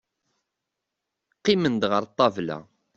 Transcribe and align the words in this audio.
Qqimen-d 1.37 1.83
ɣer 1.91 2.03
ṭṭabla. 2.11 2.57